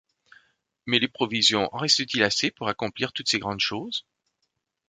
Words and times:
Mais 0.87 0.97
les 0.97 1.07
provisions, 1.07 1.69
en 1.73 1.77
reste-t-il 1.77 2.23
assez 2.23 2.49
pour 2.49 2.67
accomplir 2.67 3.13
toutes 3.13 3.29
ces 3.29 3.37
grandes 3.37 3.59
choses? 3.59 4.07